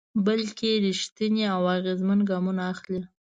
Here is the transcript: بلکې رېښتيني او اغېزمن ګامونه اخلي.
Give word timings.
بلکې 0.25 0.71
رېښتيني 0.85 1.43
او 1.55 1.61
اغېزمن 1.75 2.19
ګامونه 2.29 2.61
اخلي. 2.73 3.01